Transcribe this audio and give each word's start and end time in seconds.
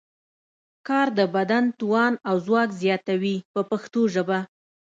کار 0.87 1.07
د 1.17 1.19
بدن 1.35 1.63
توان 1.79 2.13
او 2.29 2.35
ځواک 2.45 2.69
زیاتوي 2.81 3.35
په 3.53 3.61
پښتو 3.69 4.01
ژبه. 4.13 4.39